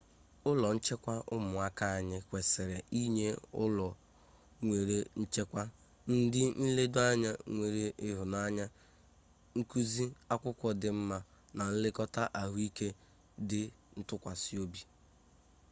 [0.49, 3.27] ụlọ nchekwa ụmụaka anyị kwesịrị inye
[3.63, 3.87] ụlọ
[4.63, 5.61] nwere nchekwa
[6.17, 8.65] ndị nledo anya nwere ịhụnanya
[9.59, 10.03] nkụzi
[10.33, 11.17] akwụkwọ dị mma
[11.57, 12.87] na nlekọta ahụike
[13.49, 13.61] dị
[13.99, 14.81] ntụkwasịobi